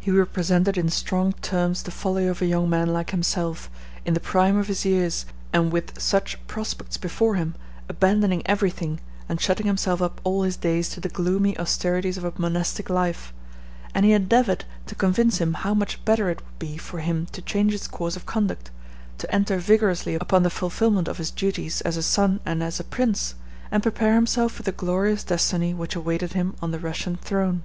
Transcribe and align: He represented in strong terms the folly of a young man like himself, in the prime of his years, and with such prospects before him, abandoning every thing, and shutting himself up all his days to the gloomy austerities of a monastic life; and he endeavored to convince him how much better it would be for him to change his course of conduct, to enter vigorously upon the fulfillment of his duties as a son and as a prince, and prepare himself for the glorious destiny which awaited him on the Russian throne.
He 0.00 0.10
represented 0.10 0.78
in 0.78 0.88
strong 0.88 1.34
terms 1.42 1.82
the 1.82 1.90
folly 1.90 2.26
of 2.26 2.40
a 2.40 2.46
young 2.46 2.70
man 2.70 2.90
like 2.90 3.10
himself, 3.10 3.68
in 4.06 4.14
the 4.14 4.18
prime 4.18 4.56
of 4.56 4.66
his 4.66 4.86
years, 4.86 5.26
and 5.52 5.70
with 5.70 6.00
such 6.00 6.38
prospects 6.46 6.96
before 6.96 7.34
him, 7.34 7.54
abandoning 7.86 8.40
every 8.46 8.70
thing, 8.70 8.98
and 9.28 9.38
shutting 9.38 9.66
himself 9.66 10.00
up 10.00 10.22
all 10.24 10.42
his 10.44 10.56
days 10.56 10.88
to 10.88 11.00
the 11.00 11.10
gloomy 11.10 11.54
austerities 11.58 12.16
of 12.16 12.24
a 12.24 12.32
monastic 12.38 12.88
life; 12.88 13.34
and 13.94 14.06
he 14.06 14.12
endeavored 14.14 14.64
to 14.86 14.94
convince 14.94 15.36
him 15.36 15.52
how 15.52 15.74
much 15.74 16.02
better 16.06 16.30
it 16.30 16.40
would 16.40 16.58
be 16.58 16.78
for 16.78 17.00
him 17.00 17.26
to 17.32 17.42
change 17.42 17.72
his 17.72 17.86
course 17.88 18.16
of 18.16 18.24
conduct, 18.24 18.70
to 19.18 19.30
enter 19.30 19.58
vigorously 19.58 20.14
upon 20.14 20.44
the 20.44 20.48
fulfillment 20.48 21.08
of 21.08 21.18
his 21.18 21.30
duties 21.30 21.82
as 21.82 21.98
a 21.98 22.02
son 22.02 22.40
and 22.46 22.62
as 22.62 22.80
a 22.80 22.84
prince, 22.84 23.34
and 23.70 23.82
prepare 23.82 24.14
himself 24.14 24.52
for 24.52 24.62
the 24.62 24.72
glorious 24.72 25.22
destiny 25.22 25.74
which 25.74 25.94
awaited 25.94 26.32
him 26.32 26.54
on 26.62 26.70
the 26.70 26.78
Russian 26.78 27.16
throne. 27.16 27.62